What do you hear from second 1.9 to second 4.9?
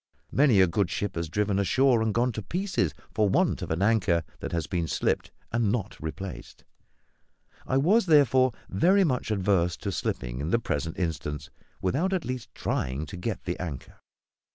and gone to pieces for want of an anchor that has been